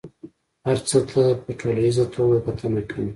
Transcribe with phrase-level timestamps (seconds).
[0.65, 3.09] هر څه ته په ټوليزه توګه کتنه کوي.